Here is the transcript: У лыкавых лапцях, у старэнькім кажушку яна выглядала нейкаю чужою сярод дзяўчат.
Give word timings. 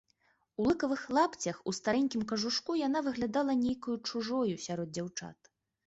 У 0.61 0.63
лыкавых 0.67 1.03
лапцях, 1.17 1.59
у 1.71 1.75
старэнькім 1.79 2.25
кажушку 2.33 2.71
яна 2.87 2.99
выглядала 3.11 3.61
нейкаю 3.65 3.97
чужою 4.11 4.55
сярод 4.69 4.89
дзяўчат. 5.01 5.37